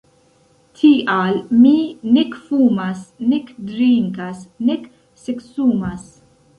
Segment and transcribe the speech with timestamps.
[0.79, 1.75] Tial mi
[2.17, 3.05] nek fumas
[3.35, 4.93] nek drinkas nek
[5.27, 6.09] seksumas!